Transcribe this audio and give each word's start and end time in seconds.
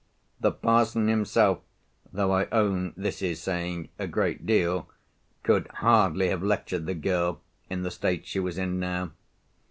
The 0.39 0.51
parson 0.51 1.07
himself 1.09 1.59
(though 2.11 2.31
I 2.31 2.47
own 2.51 2.93
this 2.97 3.21
is 3.21 3.39
saying 3.39 3.89
a 3.99 4.07
great 4.07 4.47
deal) 4.47 4.89
could 5.43 5.67
hardly 5.75 6.29
have 6.29 6.41
lectured 6.41 6.87
the 6.87 6.95
girl 6.95 7.39
in 7.69 7.83
the 7.83 7.91
state 7.91 8.25
she 8.25 8.39
was 8.39 8.57
in 8.57 8.79
now. 8.79 9.11